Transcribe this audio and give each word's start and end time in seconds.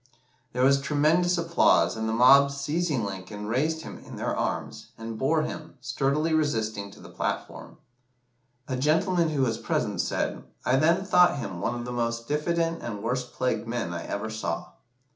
There 0.53 0.63
was 0.63 0.81
tremendous 0.81 1.37
applause, 1.37 1.95
and 1.95 2.09
the 2.09 2.13
mob 2.13 2.49
seizing 2.49 3.05
Lincoln, 3.05 3.45
raised 3.45 3.83
him 3.83 3.99
in 3.99 4.15
their 4.15 4.35
arms, 4.35 4.93
and 4.97 5.15
bore 5.15 5.43
him, 5.43 5.75
sturdily 5.79 6.33
resisting, 6.33 6.89
to 6.89 6.99
the 6.99 7.07
platform. 7.11 7.77
A 8.67 8.75
gentleman 8.77 9.29
who 9.29 9.43
was 9.43 9.59
present 9.59 10.01
said 10.01 10.43
"I 10.65 10.77
then 10.77 11.05
thought 11.05 11.37
him 11.37 11.61
one 11.61 11.75
of 11.75 11.85
the 11.85 11.91
most 11.91 12.27
diffident 12.27 12.81
and 12.81 13.03
worst 13.03 13.33
plagued 13.33 13.67
men 13.67 13.93
I 13.93 14.03
ever 14.07 14.31
saw." 14.31 14.71